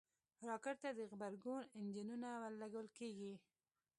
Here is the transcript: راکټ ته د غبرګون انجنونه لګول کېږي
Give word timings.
راکټ 0.47 0.77
ته 0.83 0.89
د 0.97 0.99
غبرګون 1.11 1.63
انجنونه 1.79 2.29
لګول 2.61 2.87
کېږي 2.97 3.33